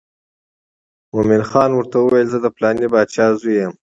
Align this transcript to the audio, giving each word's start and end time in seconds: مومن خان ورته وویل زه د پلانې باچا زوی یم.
مومن 1.13 1.41
خان 1.49 1.69
ورته 1.73 1.97
وویل 1.99 2.27
زه 2.33 2.37
د 2.41 2.47
پلانې 2.55 2.87
باچا 2.93 3.25
زوی 3.39 3.55
یم. 3.61 3.73